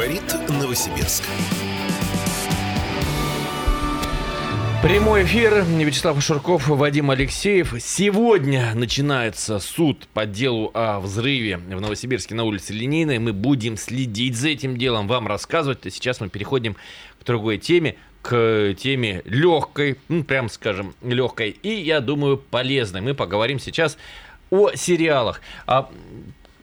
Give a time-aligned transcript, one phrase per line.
[0.00, 1.24] Говорит Новосибирск.
[4.82, 5.62] Прямой эфир.
[5.62, 7.74] Вячеслав Шурков, Вадим Алексеев.
[7.80, 13.18] Сегодня начинается суд по делу о взрыве в Новосибирске на улице Линейной.
[13.18, 15.84] Мы будем следить за этим делом, вам рассказывать.
[15.84, 16.76] А сейчас мы переходим
[17.22, 23.02] к другой теме к теме легкой, ну, прям скажем, легкой и, я думаю, полезной.
[23.02, 23.98] Мы поговорим сейчас
[24.50, 25.42] о сериалах.
[25.66, 25.90] А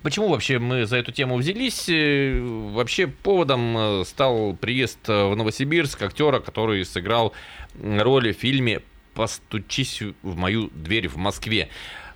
[0.03, 1.89] Почему вообще мы за эту тему взялись?
[1.89, 7.33] Э, вообще поводом э, стал приезд в Новосибирск актера, который сыграл
[7.81, 8.81] роль в фильме
[9.13, 11.69] «Постучись в мою дверь в Москве».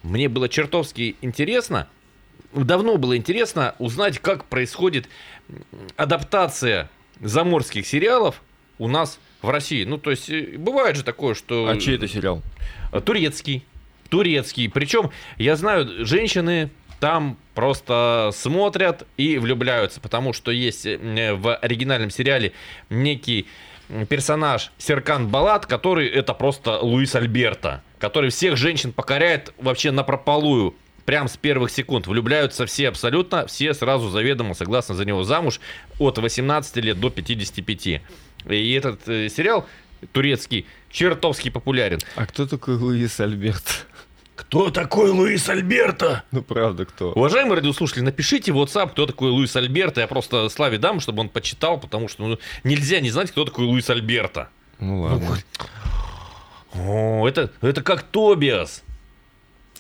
[0.04, 1.88] Мне было чертовски интересно,
[2.54, 5.08] давно было интересно узнать, как происходит
[5.96, 6.90] адаптация
[7.20, 8.42] заморских сериалов
[8.78, 9.84] у нас в России.
[9.84, 11.68] Ну, то есть, э, бывает же такое, что...
[11.68, 12.42] А чей это сериал?
[13.06, 13.66] Турецкий.
[14.10, 14.70] Турецкий.
[14.70, 16.70] Причем, я знаю, женщины
[17.02, 22.54] там просто смотрят и влюбляются, потому что есть э, в оригинальном сериале
[22.90, 23.48] некий
[24.08, 30.76] персонаж Серкан Балат, который это просто Луис Альберто, который всех женщин покоряет вообще на прополую.
[31.04, 35.60] Прям с первых секунд влюбляются все абсолютно, все сразу заведомо согласны за него замуж
[35.98, 38.02] от 18 лет до 55.
[38.48, 39.66] И этот э, сериал
[40.12, 42.00] турецкий чертовски популярен.
[42.16, 43.72] А кто такой Луис Альберто?
[44.42, 46.24] Кто такой Луис Альберто?
[46.32, 47.12] Ну, правда, кто?
[47.12, 50.02] Уважаемые радиослушатели, напишите в WhatsApp, кто такой Луис Альберто.
[50.02, 53.66] Я просто Славе дам, чтобы он почитал, потому что ну, нельзя не знать, кто такой
[53.66, 54.50] Луис Альберто.
[54.80, 55.38] Ну, ладно.
[56.74, 58.84] О, это, это как Тобиас.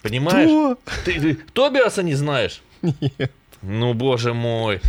[0.03, 0.47] Понимаешь?
[0.47, 0.77] Кто?
[1.05, 2.61] Ты, ты Тобиаса не знаешь?
[2.81, 3.31] Нет.
[3.63, 4.79] Ну, боже мой.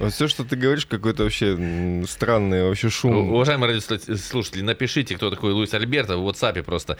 [0.00, 3.32] Вот все, что ты говоришь, какой-то вообще странный вообще шум.
[3.32, 6.96] Уважаемые радиослушатели, напишите, кто такой Луис Альберто в WhatsApp просто.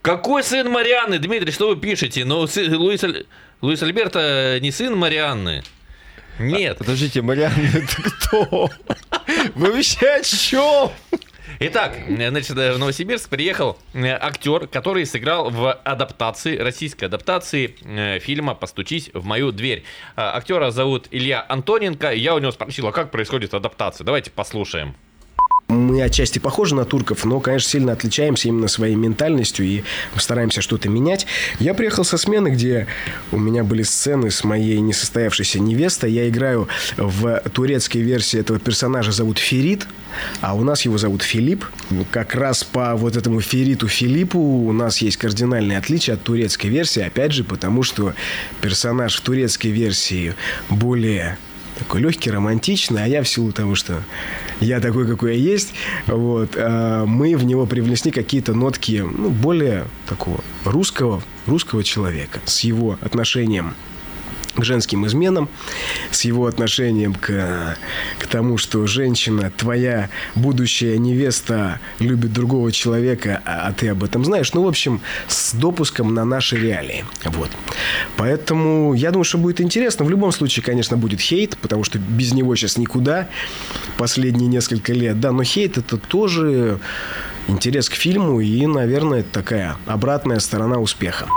[0.00, 1.18] Какой сын Марианны?
[1.18, 2.24] Дмитрий, что вы пишете?
[2.24, 3.26] Ну, сы- Луис, Аль-
[3.60, 5.62] Луис Альберто не сын Марианны.
[6.38, 6.78] Нет.
[6.78, 8.70] Подождите, Марианна, это кто?
[9.54, 10.90] Вы вообще о чем?
[11.62, 18.18] Итак, значит, э, в Новосибирск приехал э, актер, который сыграл в адаптации, российской адаптации э,
[18.18, 19.84] фильма «Постучись в мою дверь».
[20.16, 22.12] Актера зовут Илья Антоненко.
[22.12, 24.06] Я у него спросил, а как происходит адаптация?
[24.06, 24.96] Давайте послушаем.
[25.70, 29.84] Мы отчасти похожи на турков, но, конечно, сильно отличаемся именно своей ментальностью и
[30.16, 31.26] стараемся что-то менять.
[31.60, 32.88] Я приехал со смены, где
[33.30, 36.10] у меня были сцены с моей несостоявшейся невестой.
[36.10, 39.86] Я играю в турецкой версии этого персонажа зовут Ферит,
[40.40, 41.64] а у нас его зовут Филипп.
[42.10, 47.02] Как раз по вот этому Фериту Филиппу у нас есть кардинальное отличие от турецкой версии,
[47.02, 48.14] опять же, потому что
[48.60, 50.34] персонаж в турецкой версии
[50.68, 51.38] более
[51.80, 54.02] такой легкий, романтичный, а я в силу того, что
[54.60, 55.72] я такой, какой я есть,
[56.06, 62.60] вот, а, мы в него привнесли какие-то нотки, ну, более такого русского, русского человека с
[62.60, 63.74] его отношением
[64.54, 65.48] к женским изменам,
[66.10, 67.76] с его отношением к,
[68.18, 74.24] к тому, что женщина, твоя будущая невеста любит другого человека, а, а ты об этом
[74.24, 74.52] знаешь.
[74.52, 77.04] Ну, в общем, с допуском на наши реалии.
[77.24, 77.50] Вот.
[78.16, 80.04] Поэтому я думаю, что будет интересно.
[80.04, 83.28] В любом случае, конечно, будет хейт, потому что без него сейчас никуда
[83.96, 85.20] последние несколько лет.
[85.20, 86.78] Да, но хейт это тоже
[87.48, 91.28] интерес к фильму и, наверное, такая обратная сторона успеха.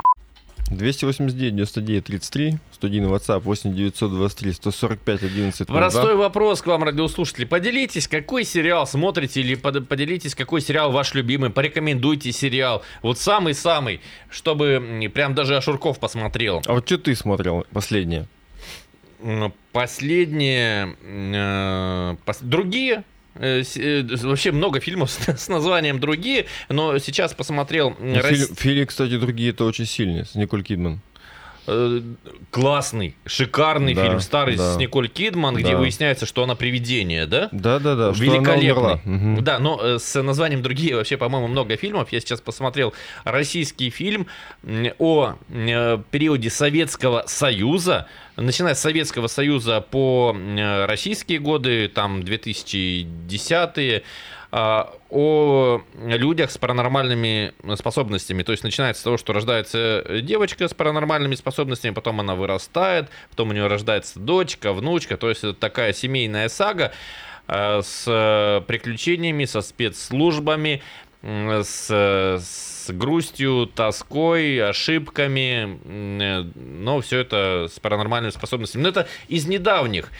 [0.78, 7.46] 289 99 33 101 WhatsApp 8 923 145 11 Простой вопрос к вам, радиослушатели.
[7.46, 11.50] Поделитесь, какой сериал смотрите или под- поделитесь, какой сериал ваш любимый.
[11.50, 12.84] Порекомендуйте сериал.
[13.02, 16.62] Вот самый-самый, чтобы прям даже Ашурков посмотрел.
[16.66, 18.28] А вот что ты смотрел последнее?
[19.22, 20.96] М, Последние...
[21.02, 23.04] э, пос- Другие
[23.36, 29.52] вообще много фильмов с, названием другие, но сейчас посмотрел м, Ну, Фильм, фильм, кстати, другие
[29.52, 31.00] это очень сильные, с Николь Кидман.
[32.52, 34.74] Классный, шикарный Да, фильм старый да.
[34.74, 35.78] с Николь Кидман, где Да.
[35.78, 37.50] выясняется, что она привидение, да?
[37.52, 39.02] Да-да-да, что она Великолепный.
[39.06, 39.44] Мгм.
[39.44, 42.12] Да, но э, с названием другие вообще, по-моему, много фильмов.
[42.12, 44.28] Я сейчас посмотрел российский фильм
[45.00, 48.08] о э, периоде Советского Союза.
[48.36, 54.04] Начиная с Советского Союза по э, российские годы, там 2010-е, а,
[54.56, 58.44] о людях с паранормальными способностями.
[58.44, 63.50] То есть начинается с того, что рождается девочка с паранормальными способностями, потом она вырастает, потом
[63.50, 65.18] у нее рождается дочка, внучка.
[65.18, 66.92] То есть это такая семейная сага
[67.48, 70.84] э, с э, приключениями, со спецслужбами,
[71.24, 78.84] с, с грустью, тоской, ошибками, э, но все это с паранормальными способностями.
[78.84, 80.12] Но это из недавних.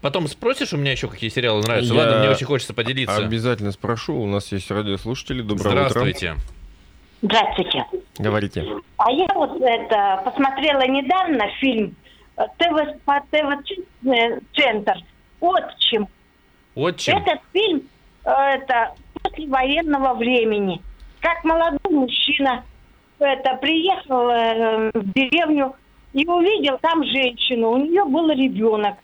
[0.00, 1.92] Потом спросишь у меня еще, какие сериалы нравятся?
[1.92, 3.16] Я Ладно, мне очень хочется поделиться.
[3.16, 5.42] Обязательно спрошу, у нас есть радиослушатели.
[5.42, 6.36] Доброе Здравствуйте.
[7.22, 7.84] Здравствуйте.
[7.90, 8.00] утро.
[8.18, 8.66] Говорите.
[8.96, 11.96] А я вот это посмотрела недавно фильм
[12.36, 14.94] ТВ, по ТВ-центр
[15.40, 16.08] «Отчим».
[16.74, 17.16] Отчим.
[17.16, 17.82] Этот фильм
[18.24, 20.80] э, это после военного времени.
[21.20, 22.64] Как молодой мужчина
[23.18, 25.74] это приехал э, в деревню
[26.12, 27.72] и увидел там женщину.
[27.72, 28.96] У нее был ребенок.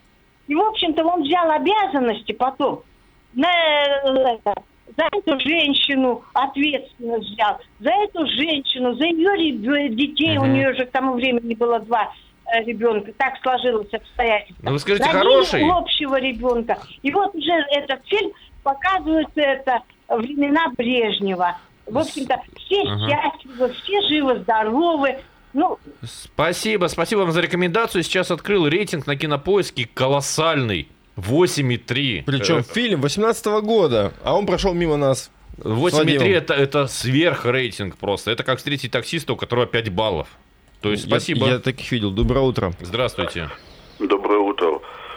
[0.49, 2.83] И, в общем-то, он взял обязанности потом
[3.35, 4.39] на, э,
[4.97, 7.59] за эту женщину ответственность взял.
[7.81, 10.39] За эту женщину, за ее детей.
[10.39, 10.55] У Мгм.
[10.55, 12.13] нее же к тому времени было два
[12.47, 13.13] э, ребенка.
[13.19, 14.65] Так сложилось обстоятельство.
[14.65, 15.69] Ну, вы скажите, хороший?
[15.69, 16.79] общего ребенка.
[17.03, 18.33] И вот уже этот фильм
[18.63, 21.58] показывает это времена Брежнева.
[21.87, 23.08] В общем-то, все Ага.
[23.32, 25.19] счастливы, все живы-здоровы.
[25.53, 28.03] Ну, Спасибо, спасибо вам за рекомендацию.
[28.03, 30.88] Сейчас открыл рейтинг на кинопоиске колоссальный.
[31.17, 32.25] 8,3.
[32.26, 35.31] Причем Э, фильм 18 года, а он прошел мимо нас.
[35.58, 36.26] 8,3 Вадимом.
[36.29, 38.31] это, это сверхрейтинг просто.
[38.32, 40.29] Это как встретить таксиста, у которого 5 баллов.
[40.82, 41.47] То есть Я- спасибо.
[41.49, 42.11] Я, таких видел.
[42.11, 42.73] Доброе утро.
[42.81, 43.49] Здравствуйте.
[43.99, 44.66] Доброе утро.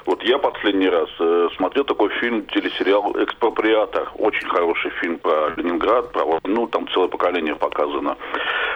[0.05, 4.09] Вот я последний раз э, смотрел такой фильм, телесериал «Экспроприатор».
[4.17, 8.17] Очень хороший фильм про Ленинград, про войну, там целое поколение показано.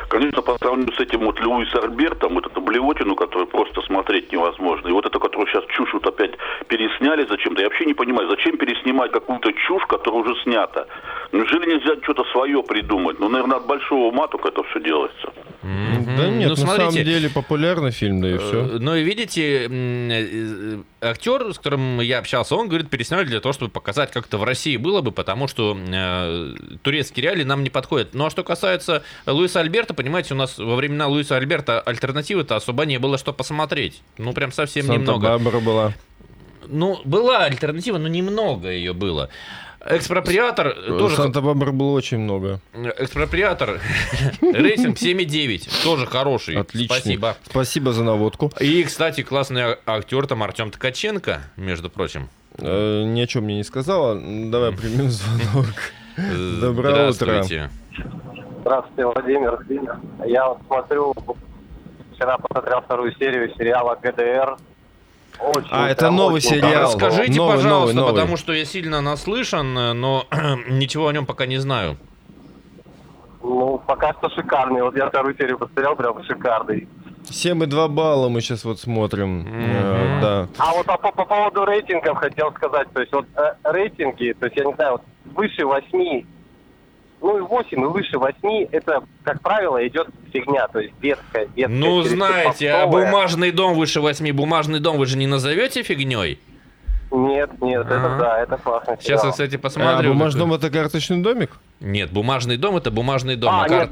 [0.10, 4.88] Конечно, по сравнению с этим вот Льюис Альбертом, вот эту блевотину, которую просто смотреть невозможно,
[4.88, 6.32] и вот это, которую сейчас чушь вот опять
[6.68, 10.86] пересняли зачем-то, я вообще не понимаю, зачем переснимать какую-то чушь, которая уже снята?
[11.32, 13.20] Неужели нельзя что-то свое придумать?
[13.20, 15.34] Ну, наверное, от большого ума только это все делается.
[15.64, 16.16] Мгм.
[16.18, 18.64] Да нет, Ну, на самом смотрите, деле популярный фильм, да и Э, все.
[18.80, 23.54] Ну и видите, м, э, актер, с которым я общался, он говорит, пересняли для того,
[23.54, 26.54] чтобы показать, как это в России было бы, потому что э,
[26.84, 28.10] турецкие реалии нам не подходят.
[28.14, 32.86] Ну а что касается Луиса Альберта, понимаете, у нас во времена Луиса Альберта альтернативы-то особо
[32.86, 34.02] не было, что посмотреть.
[34.18, 35.28] Ну прям совсем немного.
[35.28, 35.94] Санта-Барбара была.
[36.68, 39.30] Ну, была альтернатива, но немного ее было.
[39.86, 41.18] Экспроприатор тоже...
[41.18, 42.62] Санта-Барбара было очень много.
[42.74, 43.82] Экспроприатор,
[44.42, 46.56] рейтинг 7,9, тоже хороший.
[46.56, 46.96] Отлично.
[46.96, 47.38] Спасибо.
[47.50, 48.52] Спасибо за наводку.
[48.62, 52.30] И, кстати, классный актер там Артем Ткаченко, между прочим.
[52.60, 54.16] Э, ни о чем мне не сказала.
[54.16, 55.68] Давай примем звонок.
[56.18, 57.44] Э, Доброе утро.
[57.44, 57.70] Здравствуйте.
[59.06, 59.60] Владимир.
[60.26, 61.14] Я вот смотрю,
[62.16, 64.58] вчера посмотрел вторую серию сериала ГДР.
[65.40, 66.84] Очень, А, это новый очень сериал.
[66.84, 68.14] Расскажите, Новый, пожалуйста, новый, новый.
[68.14, 70.26] потому что я сильно наслышан, э, но
[70.70, 71.98] ничего о нем пока не знаю.
[73.42, 74.84] Ну, пока что шикарный.
[74.84, 76.88] Вот я вторую серию посмотрел, прям шикарный.
[77.26, 79.46] 7,2 балла мы сейчас вот смотрим.
[79.48, 80.22] Э, Мгм.
[80.22, 80.48] Да.
[80.60, 82.88] А вот по, по- по поводу рейтингов хотел сказать.
[82.94, 85.02] То есть вот э, рейтинги, то есть я не знаю, вот
[85.36, 86.26] выше 8,
[87.22, 90.68] ну и 8, и выше 8, это, как правило, идет фигня.
[90.68, 91.74] То есть детская, детская.
[91.76, 96.40] Ну, знаете, а бумажный дом выше восьми, бумажный дом вы же не назовете фигней?
[97.12, 97.96] Нет, нет, Ага.
[97.96, 100.14] это да, это классный Сейчас я, кстати, А посмотрю.
[100.14, 101.52] бумажный дом это карточный домик?
[101.80, 103.54] Нет, бумажный дом это бумажный дом.
[103.54, 103.80] А, а кар-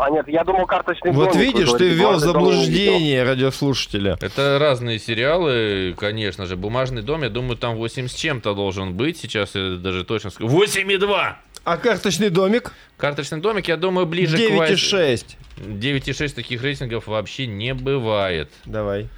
[0.00, 4.16] а, нет, я думал карточный Вот домик, видишь, ты ввел заблуждение радиослушателя.
[4.20, 6.56] Это разные сериалы, конечно же.
[6.56, 9.18] Бумажный дом, я думаю, там 8 с чем-то должен быть.
[9.18, 10.48] Сейчас я даже точно скажу.
[10.48, 11.34] 8,2!
[11.64, 12.72] А карточный домик?
[12.96, 15.36] Карточный домик, я думаю, ближе к 9,6.
[15.58, 18.50] 9,6 таких рейтингов вообще не бывает.
[18.64, 19.08] Давай.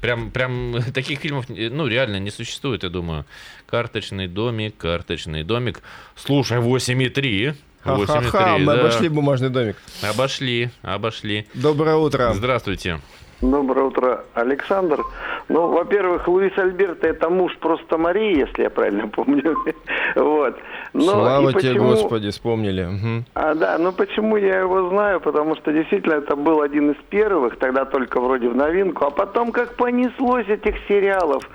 [0.00, 3.26] Прям, прям таких фильмов, ну, реально не существует, я думаю.
[3.66, 5.82] Карточный домик, карточный домик.
[6.16, 7.54] Слушай, 8,3.
[7.82, 8.80] Ха-ха-ха, 8,3, мы да.
[8.80, 9.76] обошли бумажный домик.
[10.02, 11.46] Обошли, обошли.
[11.54, 12.32] Доброе утро.
[12.34, 13.00] Здравствуйте.
[13.40, 15.04] Доброе утро, Александр.
[15.48, 19.56] Ну, во-первых, Луис Альберто это муж просто Марии, если я правильно помню.
[20.16, 20.56] вот.
[20.92, 22.84] Но Слава и тебе, почему- Господи, вспомнили.
[22.84, 23.24] Мгм.
[23.34, 25.20] А, да, ну почему я его знаю?
[25.20, 29.52] Потому что действительно это был один из первых, тогда только вроде в новинку, а потом
[29.52, 31.48] как понеслось этих сериалов.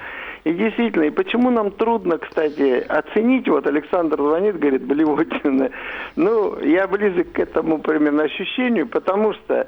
[0.43, 5.69] И действительно, и почему нам трудно, кстати, оценить, вот Александр звонит, говорит, блевотина.
[6.15, 9.67] Ну, я близок к этому примерно ощущению, потому что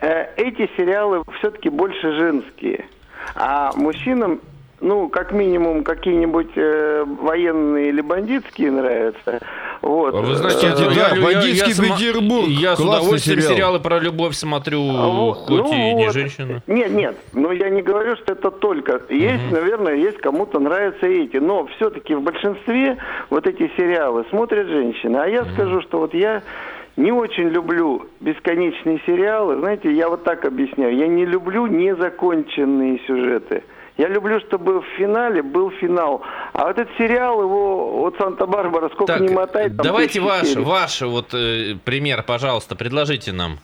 [0.00, 2.86] э, эти сериалы все-таки больше женские.
[3.36, 4.40] А мужчинам,
[4.80, 9.40] ну, как минимум, какие-нибудь э, военные или бандитские нравятся.
[9.82, 10.14] Вот.
[10.14, 12.46] Вы знаете, Кстати, я- да, я- я- «Бандитский я сма- Петербург».
[12.48, 13.54] Я с удовольствием сериал.
[13.54, 16.14] сериалы про любовь смотрю, А вот, хоть ну и не вот.
[16.14, 16.62] женщина.
[16.66, 19.02] Нет, нет, но я не говорю, что это только.
[19.10, 22.96] Есть, наверное, есть кому-то нравятся эти, но все-таки в большинстве
[23.30, 25.16] вот эти сериалы смотрят женщины.
[25.18, 26.42] А я скажу, что вот я
[26.96, 29.56] не очень люблю бесконечные сериалы.
[29.56, 30.96] Знаете, я вот так объясняю.
[30.96, 33.62] Я не люблю незаконченные сюжеты.
[33.96, 36.22] Я люблю, чтобы в финале был финал.
[36.52, 40.64] А вот этот сериал, его вот Санта-Барбара, сколько Так, не мотает, там давайте ваш, серий.
[40.64, 43.58] ваш вот э, пример, пожалуйста, предложите нам.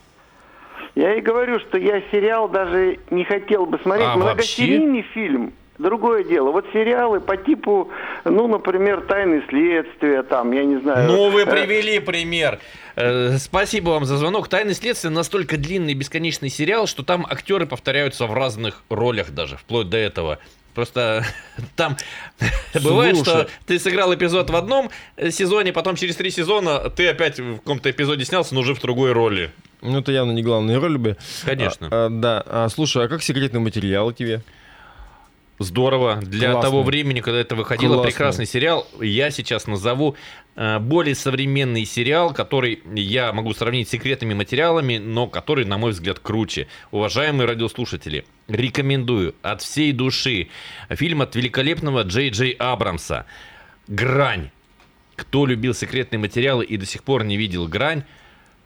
[0.95, 4.09] Я и говорю, что я сериал даже не хотел бы смотреть.
[4.09, 5.53] А, Многосерийный фильм.
[5.83, 6.51] Другое дело.
[6.51, 7.91] Вот сериалы по типу,
[8.25, 11.11] ну, например, «Тайны следствия», там, я не знаю.
[11.11, 12.59] Ну, вы э, привели пример.
[12.97, 14.49] Э, Спасибо вам за звонок.
[14.49, 19.57] «Тайны следствия» настолько длинный и бесконечный сериал, что там актеры повторяются в разных ролях даже,
[19.57, 20.39] вплоть до этого.
[20.75, 21.25] Просто
[21.77, 21.97] там
[22.83, 23.49] бывает, что Слушай.
[23.67, 24.91] ты сыграл эпизод в одном
[25.31, 29.12] сезоне, потом через три сезона ты опять в каком-то эпизоде снялся, но уже в другой
[29.12, 29.51] роли.
[29.83, 31.17] Ну, это явно не главные роли бы.
[31.45, 31.89] Конечно.
[31.91, 32.43] А, а, да.
[32.47, 34.43] А, слушай, а как секретный материал тебе?
[35.62, 36.16] Здорово.
[36.16, 36.71] Для Классно.
[36.71, 38.11] того времени, когда это выходило, Классно.
[38.11, 38.87] прекрасный сериал.
[39.00, 40.16] Я сейчас назову
[40.57, 45.92] э, более современный сериал, который я могу сравнить с секретными материалами, но который, на мой
[45.92, 46.69] взгляд, круче.
[46.90, 50.49] Уважаемые радиослушатели, рекомендую от всей души
[50.90, 53.26] фильм от великолепного Джей Джей Абрамса
[53.88, 54.50] «Грань».
[55.16, 58.04] Кто любил секретные материалы и до сих пор не видел «Грань»,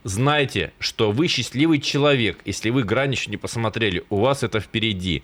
[0.05, 4.05] знайте, что вы счастливый человек, если вы «Грань» еще не посмотрели.
[4.09, 5.23] У вас это впереди.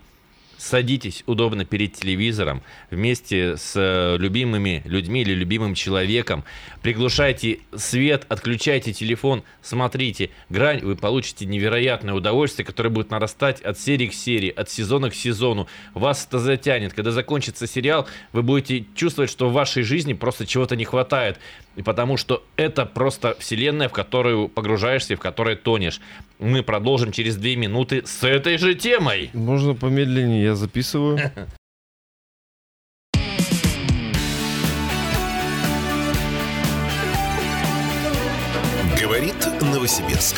[0.58, 6.44] Садитесь удобно перед телевизором вместе с э, любимыми людьми или любимым человеком.
[6.82, 14.06] Приглушайте свет, отключайте телефон, смотрите грань, вы получите невероятное удовольствие, которое будет нарастать от серии
[14.06, 15.68] к серии, от сезона к сезону.
[15.94, 16.92] Вас это затянет.
[16.92, 21.38] Когда закончится сериал, вы будете чувствовать, что в вашей жизни просто чего-то не хватает.
[21.76, 26.00] И потому что это просто вселенная, в которую погружаешься и в которой тонешь.
[26.38, 29.30] Мы продолжим через две минуты с этой же темой.
[29.32, 31.18] Можно помедленнее, я записываю.
[39.00, 40.36] Говорит Новосибирск.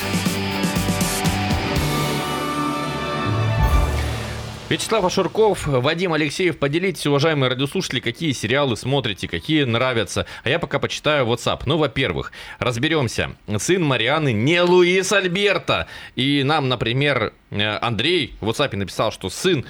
[4.75, 10.27] Вячеслав Ашурков, Вадим Алексеев, поделитесь, уважаемые радиослушатели, какие сериалы смотрите, какие нравятся.
[10.43, 11.63] А я пока почитаю WhatsApp.
[11.67, 13.37] Ну, во-первых, разберемся.
[13.59, 15.87] Сын Марианы не Луис Альберто.
[16.17, 19.65] И нам, например, э, Андрей в WhatsApp написал, что сын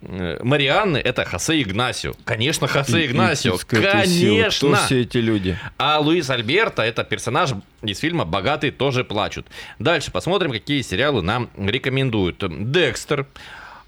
[0.00, 2.14] э, Марианны это Хосе Игнасио.
[2.24, 3.58] Конечно, Хосе Игнасио.
[3.66, 4.76] Конечно.
[4.76, 5.58] Кто все эти люди?
[5.76, 7.50] А Луис Альберто это персонаж
[7.82, 9.46] из фильма «Богатые тоже плачут».
[9.78, 12.42] Дальше посмотрим, какие сериалы нам рекомендуют.
[12.72, 13.26] Декстер.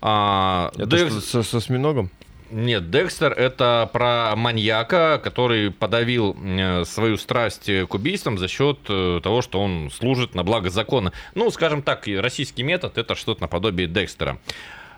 [0.06, 2.10] А, Это Декс- что, со, со осьминогом?
[2.50, 9.20] Нет, Декстер это про маньяка, который подавил э, свою страсть к убийствам за счет э,
[9.22, 11.12] того, что он служит на благо закона.
[11.34, 14.38] Ну, скажем так, российский метод это что-то наподобие Декстера.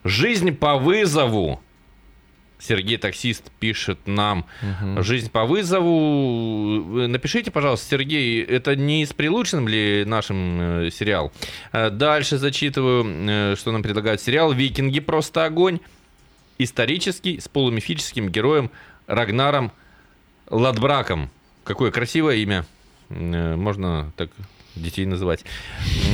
[0.02, 1.62] Жизнь по вызову.
[2.58, 4.46] Сергей Таксист пишет нам
[4.98, 6.80] «Жизнь по вызову».
[6.82, 11.32] Вы Напишите, пожалуйста, Сергей, это не с прилученным ли нашим э, сериал?
[11.72, 15.00] Э, Дальше зачитываю, э, что нам предлагают сериал «Викинги.
[15.00, 15.80] Просто огонь».
[16.58, 18.70] Исторический, с полумифическим героем
[19.06, 19.70] Рагнаром
[20.48, 21.30] Ладбраком.
[21.64, 22.64] Какое красивое имя.
[23.10, 24.30] Э, Можно так
[24.74, 25.44] детей называть.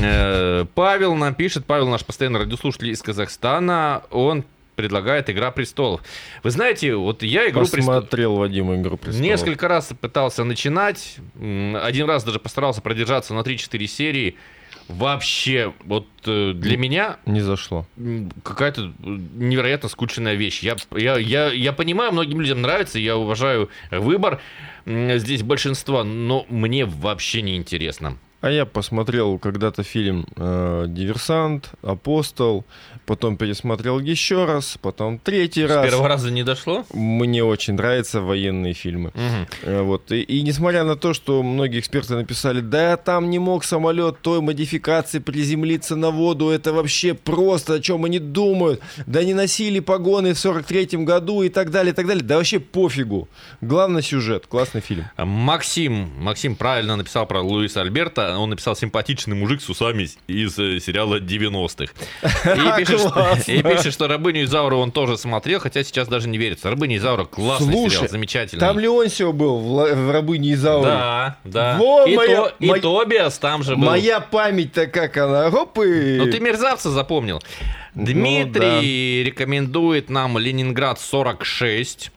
[0.02, 4.44] Э, Павел нам пишет, Павел наш постоянный радиослушатель из Казахстана, он
[4.75, 6.02] предлагает «Игра престолов».
[6.43, 9.21] Вы знаете, вот я «Игру престолов» Посмотрел Вадим «Игру престолов».
[9.21, 14.37] несколько раз пытался начинать, один раз даже постарался продержаться на 3-4 серии.
[14.88, 17.87] Вообще, вот э, для меня Не зашло.
[18.43, 20.61] какая-то э, невероятно скучная вещь.
[20.62, 24.41] Я, я, я, я понимаю, многим людям нравится, я уважаю выбор
[24.85, 28.19] здесь большинства, но мне вообще не интересно.
[28.42, 32.64] А я посмотрел когда-то фильм э, «Диверсант», «Апостол»,
[33.06, 35.87] потом пересмотрел еще раз, потом третий С раз.
[35.87, 36.84] первого раза не дошло?
[36.92, 39.12] Мне очень нравятся военные фильмы.
[39.62, 40.11] Э, Вот.
[40.11, 44.40] И, и несмотря на то, что многие эксперты написали, да там не мог самолет той
[44.40, 50.34] модификации приземлиться на воду, это вообще просто, о чем они думают, да не носили погоны
[50.34, 53.28] в 43-м году и так далее, и так далее, да вообще пофигу.
[53.61, 55.04] Главный сюжет, классный фильм.
[55.16, 58.31] Максим, Максим правильно написал про Луиса Альберта.
[58.38, 61.92] Он написал симпатичный мужик с усами из э, сериала 90-х.
[62.54, 66.38] И пишет, что, и пишет, что Рабыню Изауру он тоже смотрел, хотя сейчас даже не
[66.38, 66.70] верится.
[66.70, 68.60] Рабыня Изаура классный Слушай, сериал, замечательный.
[68.60, 70.86] Там Леонсио был в, в «Рабыне Изауре».
[70.90, 71.76] Да, да.
[71.78, 73.86] Во, и, моя- То- и мой- Тобиас там же был.
[73.86, 76.16] Моя память-то как она, хоп и...
[76.18, 77.40] Ну ты мерзавца запомнил.
[77.94, 82.10] Ну, Дмитрий рекомендует нам Ленинград 46.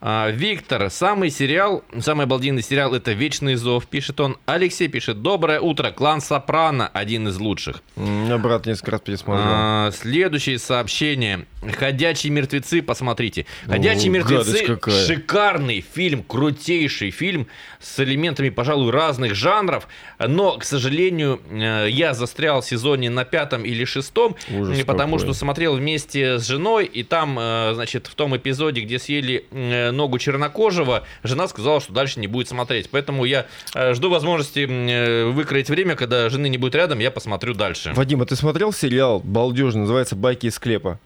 [0.00, 4.36] А, Виктор, самый сериал, самый обалденный сериал это Вечный зов, пишет он.
[4.44, 7.82] Алексей пишет, доброе утро, клан Сопрано, один из лучших.
[7.96, 9.46] Меня брат несколько раз пересмотрел.
[9.48, 11.46] А, следующее сообщение.
[11.78, 13.46] Ходячие мертвецы, посмотрите.
[13.66, 17.48] Ходячие О, мертвецы шикарный фильм, крутейший фильм
[17.80, 19.88] с элементами, пожалуй, разных жанров.
[20.18, 25.16] Но, к сожалению, э, я застрял в сезоне на пятом или шестом, Ужас э, потому
[25.16, 25.32] какой.
[25.32, 29.46] что смотрел вместе с женой, и там, э, значит, в том эпизоде, где съели
[29.92, 32.90] ногу чернокожего, жена сказала, что дальше не будет смотреть.
[32.90, 37.54] Поэтому я э, жду возможности э, выкроить время, когда жены не будет рядом, я посмотрю
[37.54, 37.92] дальше.
[37.94, 40.98] Вадим, а ты смотрел сериал балдежный, называется «Байки из склепа»?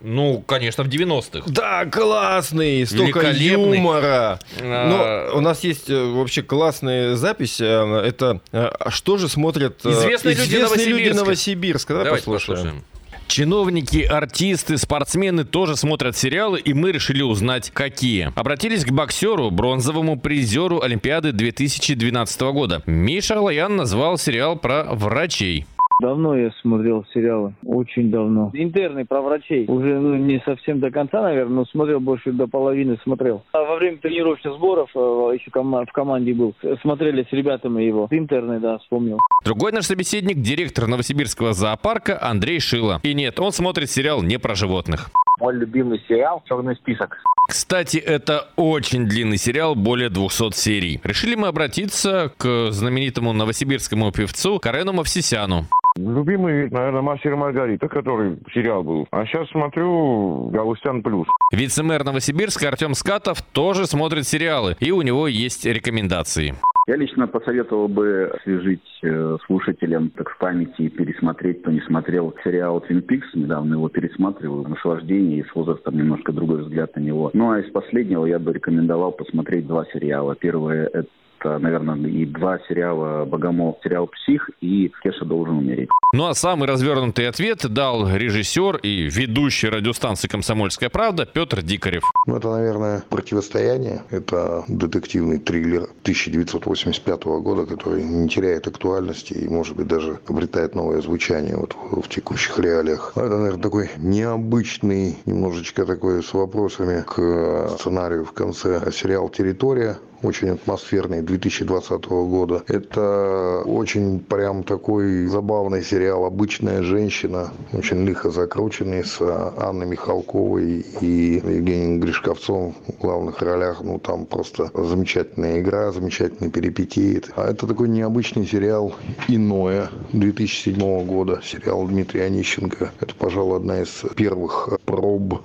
[0.00, 1.42] Ну, конечно, в 90-х.
[1.48, 4.38] Да, классный, столько юмора.
[4.60, 7.60] А, Ну, у нас есть э, вообще классная запись.
[7.60, 11.14] Это а что же смотрят э, Известные люди Новосибирска.
[11.16, 11.92] Новосибирска.
[11.94, 12.56] Давай Давайте послушаем.
[12.56, 12.84] послушаем.
[13.28, 18.32] Чиновники, артисты, спортсмены тоже смотрят сериалы, и мы решили узнать, какие.
[18.34, 22.82] Обратились к боксеру, бронзовому призеру Олимпиады 2012 года.
[22.86, 25.66] Миша Алаян назвал сериал про врачей.
[26.00, 28.50] Давно я смотрел сериалы, очень давно.
[28.52, 29.64] Интерны про врачей.
[29.66, 33.42] Уже ну, не совсем до конца, наверное, но смотрел больше до половины смотрел.
[33.52, 34.98] А во время тренировочных сборов, э,
[35.34, 38.06] еще кома- в команде был, э, смотрели с ребятами его.
[38.12, 39.18] Интерны, да, вспомнил.
[39.44, 43.00] Другой наш собеседник– директор Новосибирского зоопарка Андрей Шила.
[43.02, 45.10] И нет, он смотрит сериал не про животных.
[45.40, 47.16] Мой любимый сериал «Черный список».
[47.48, 51.00] Кстати, это очень длинный сериал, более 200 серий.
[51.02, 55.64] Решили мы обратиться к знаменитому новосибирскому певцу Карену Мавсисяну.
[55.98, 59.08] Любимый, наверное, «Мастер и Маргарита», который сериал был.
[59.10, 61.26] А сейчас смотрю «Галустян плюс».
[61.52, 66.54] Вице-мэр Новосибирска Артем Скатов тоже смотрит сериалы, и у него есть рекомендации.
[66.86, 72.32] Я лично посоветовал бы освежить э, слушателям, так в памяти, и пересмотреть, кто не смотрел
[72.44, 73.26] сериал «Твин Пикс».
[73.34, 74.64] Недавно его пересматривал.
[74.64, 77.30] Наслаждение и с возрастом немножко другой взгляд на него.
[77.34, 80.36] Ну а из последнего я бы рекомендовал посмотреть два сериала.
[80.36, 80.86] Первое–
[81.38, 85.88] это наверное, и два сериала «Богомол», сериал «Псих» и «Кеша должен умереть».
[86.14, 92.02] Ну а самый развернутый ответ дал режиссер и ведущий радиостанции «Комсомольская правда» Петр Дикарев.
[92.26, 94.02] Ну, это, наверное, «Противостояние».
[94.10, 101.00] Это детективный триллер 1985 года, который не теряет актуальности и, может быть, даже обретает новое
[101.00, 103.12] звучание вот в, текущих реалиях.
[103.16, 109.98] Ну, Это, наверное, такой необычный, немножечко такой с вопросами к сценарию в конце сериал «Территория».
[110.22, 112.64] Очень атмосферный 2020 года.
[112.66, 121.34] Это очень прям такой забавный сериал «Обычная женщина», очень лихо закрученный с Анной Михалковой и
[121.34, 123.80] Евгением Гришковцом в главных ролях.
[123.82, 127.22] Ну, там просто замечательная игра, замечательный перипетии.
[127.36, 128.94] А это такой необычный сериал
[129.28, 132.90] «Иное» 2007 года, сериал Дмитрия Онищенко.
[133.00, 135.42] Это, пожалуй, одна из первых проб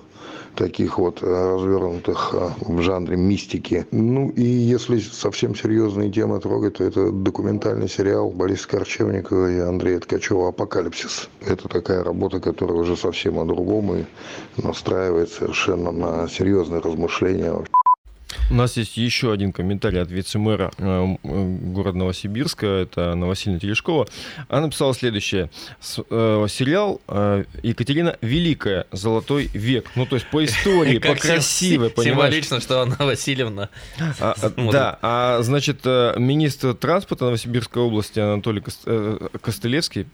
[0.55, 3.85] таких вот э, развернутых э, в жанре мистики.
[3.91, 9.99] Ну и если совсем серьезные темы трогать, то это документальный сериал Бориса Корчевникова и Андрея
[9.99, 11.29] Ткачева «Апокалипсис».
[11.45, 14.03] Это такая работа, которая уже совсем о другом и
[14.61, 17.53] настраивает совершенно на серьезные размышления.
[18.49, 23.59] У нас есть еще один комментарий от вице-мэра э, э, города Новосибирска, это Анна Васильевна
[23.59, 24.07] Терешкова.
[24.47, 25.49] Она написала следующее.
[26.09, 27.01] Э, сериал
[27.63, 29.89] Екатерина Великая, Золотой век.
[29.95, 32.15] Ну, то есть по истории, по красивой, понимаешь?
[32.15, 33.69] Символично, что Анна Васильевна
[34.19, 38.85] А, а, да, а значит, министр транспорта Новосибирской области Анатолий Кос-
[39.41, 40.07] Костылевский,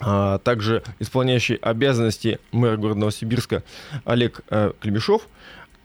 [0.00, 3.62] а также исполняющий обязанности мэра города Новосибирска
[4.04, 5.28] Олег э, Клебешов,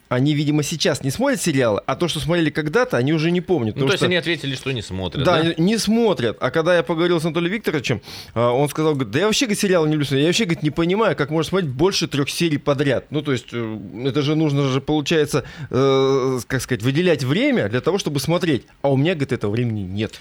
[0.08, 3.76] они, видимо, сейчас не смотрят сериалы, а то, что смотрели когда-то, они уже не помнят.
[3.76, 5.54] Ну, то есть что- они ответили, что не смотрят, да, да?
[5.58, 6.38] не смотрят.
[6.40, 8.02] А когда я поговорил с Анатолием Викторовичем,
[8.34, 10.08] а, он сказал, говорит, да я вообще говорит, сериалы не люблю.
[10.18, 13.06] Я вообще говорит, не понимаю, как можно смотреть больше трех серий подряд.
[13.10, 17.82] Ну, то есть, э, это же нужно же, получается, э, как сказать, выделять время для
[17.82, 18.64] того, чтобы смотреть.
[18.82, 20.20] А у меня, говорит, этого времени нет.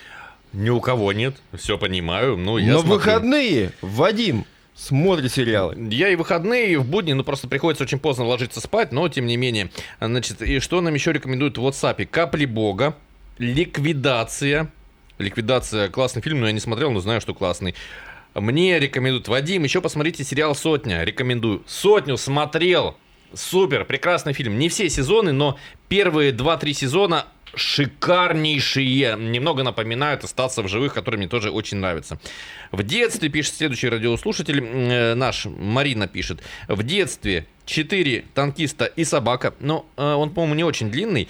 [0.53, 2.37] Ни у кого нет, все понимаю.
[2.37, 2.95] Ну, я На смотрю.
[2.95, 5.77] выходные Вадим смотрит сериалы.
[5.91, 9.27] Я и выходные, и в будни, ну просто приходится очень поздно ложиться спать, но тем
[9.27, 9.71] не менее.
[10.01, 12.07] Значит, и что нам еще рекомендуют в WhatsApp?
[12.07, 12.97] Капли Бога,
[13.39, 14.71] Ликвидация.
[15.19, 17.75] Ликвидация классный фильм, но я не смотрел, но знаю, что классный.
[18.35, 19.29] Мне рекомендуют.
[19.29, 21.05] Вадим, еще посмотрите сериал Сотня.
[21.05, 21.63] Рекомендую.
[21.67, 22.97] Сотню смотрел.
[23.33, 24.59] Супер, прекрасный фильм.
[24.59, 25.59] Не все сезоны, но
[25.89, 27.27] первые 2-3 сезона
[27.57, 29.17] шикарнейшие.
[29.19, 32.19] Немного напоминают «Остаться в живых», который мне тоже очень нравится.
[32.73, 39.55] В детстве, пишет следующий радиослушатель, э, наш, Марина пишет, в детстве 4 танкиста и собака.
[39.61, 41.29] Но э, он, по-моему, не очень длинный.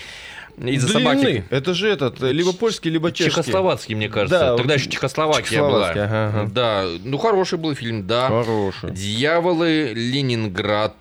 [0.56, 1.44] Из-за собаки.
[1.50, 3.30] Это же этот, э, либо польский, либо чешский.
[3.30, 4.38] Чехословацкий, мне кажется.
[4.38, 5.90] Да, Тогда еще Чехословакия была.
[5.90, 6.50] Ага, ага.
[6.52, 8.28] Да, ну хороший был фильм, да.
[8.28, 8.90] Хороший.
[8.92, 10.94] Дьяволы, Ленинград.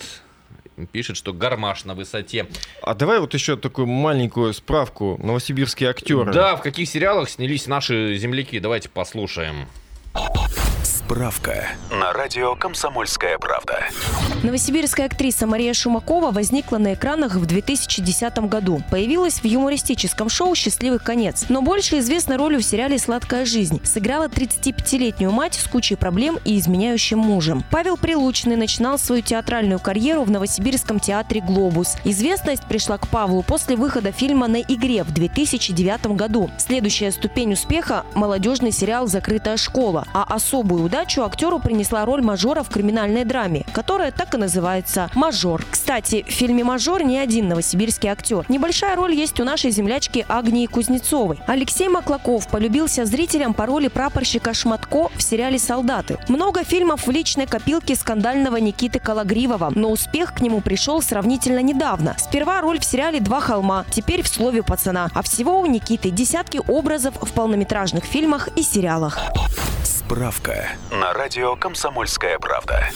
[0.85, 2.47] Пишет, что гармаш на высоте.
[2.81, 5.19] А давай вот еще такую маленькую справку.
[5.23, 6.33] Новосибирские актеры.
[6.33, 8.59] Да, в каких сериалах снялись наши земляки?
[8.59, 9.67] Давайте послушаем.
[11.13, 13.83] Справка на радио «Комсомольская правда».
[14.41, 18.81] Новосибирская актриса Мария Шумакова возникла на экранах в 2010 году.
[18.89, 21.45] Появилась в юмористическом шоу «Счастливый конец».
[21.49, 23.79] Но больше известна ролью в сериале «Сладкая жизнь».
[23.85, 27.63] Сыграла 35-летнюю мать с кучей проблем и изменяющим мужем.
[27.69, 31.95] Павел Прилучный начинал свою театральную карьеру в Новосибирском театре «Глобус».
[32.05, 36.49] Известность пришла к Павлу после выхода фильма «На игре» в 2009 году.
[36.57, 42.63] Следующая ступень успеха– молодежный сериал «Закрытая школа», а особую удачу удачу актеру принесла роль мажора
[42.63, 45.61] в криминальной драме, которая так и называется «Мажор».
[45.69, 48.45] Кстати, в фильме «Мажор» не один новосибирский актер.
[48.47, 51.39] Небольшая роль есть у нашей землячки Агнии Кузнецовой.
[51.45, 56.19] Алексей Маклаков полюбился зрителям по роли прапорщика Шматко в сериале «Солдаты».
[56.29, 62.15] Много фильмов в личной копилке скандального Никиты Калагривова, но успех к нему пришел сравнительно недавно.
[62.17, 65.09] Сперва роль в сериале «Два холма», теперь в «Слове пацана».
[65.13, 69.19] А всего у Никиты десятки образов в полнометражных фильмах и сериалах.
[70.13, 72.87] Справка на радио «Комсомольская правда».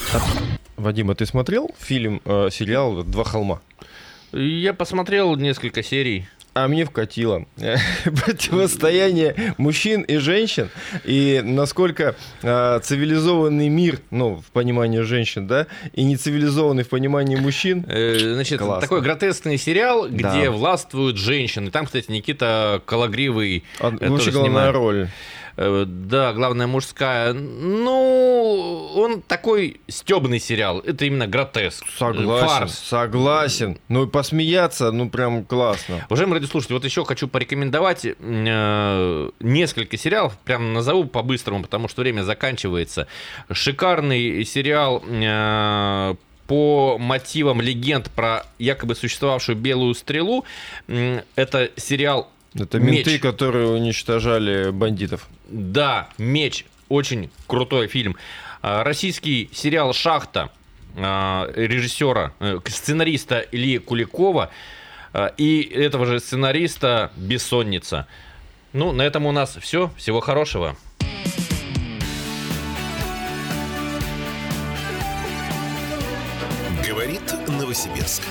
[0.76, 3.60] Вадим, а ты смотрел фильм, э, сериал «Два холма»?
[4.30, 6.28] Я посмотрел несколько серий.
[6.54, 7.44] А мне вкатило
[8.04, 10.70] противостояние мужчин и женщин
[11.04, 17.84] и насколько э, цивилизованный мир, ну, в понимании женщин, да, и нецивилизованный в понимании мужчин.
[17.88, 18.80] Э, значит, Классно.
[18.80, 20.50] такой гротескный сериал, где Да.
[20.52, 21.72] властвуют женщины.
[21.72, 23.64] Там, кстати, Никита Калагривый.
[23.80, 24.74] А, тоже главная снимает.
[24.74, 25.08] роль.
[25.60, 27.32] Э, Да, главная мужская.
[27.32, 30.78] Ну, он такой стебный сериал.
[30.78, 31.84] Это именно гротеск.
[31.98, 32.78] Согласен, Фарс.
[32.78, 33.78] согласен.
[33.88, 36.06] Ну и посмеяться, ну прям классно.
[36.08, 42.22] Уважаемые радиослушатели, вот еще хочу порекомендовать э, несколько сериалов, прям назову по-быстрому, потому что время
[42.22, 43.08] заканчивается.
[43.50, 46.14] Шикарный сериал э,
[46.46, 50.44] по мотивам легенд про якобы существовавшую белую стрелу.
[51.34, 53.06] Это сериал Это «Меч».
[53.06, 55.28] менты, которые уничтожали бандитов.
[55.48, 56.64] Да, меч.
[56.88, 58.16] Очень крутой фильм.
[58.62, 60.50] А, Российский сериал Шахта
[60.96, 64.50] а, режиссера, э, сценариста Ильи Куликова
[65.12, 68.06] а, и этого же сценариста Бессонница.
[68.72, 69.90] Ну, на этом у нас все.
[69.96, 70.76] Всего хорошего.
[76.86, 78.22] Говорит Новосибирск.